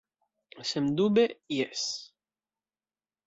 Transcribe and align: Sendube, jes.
Sendube, 0.69 1.25
jes. 1.57 1.83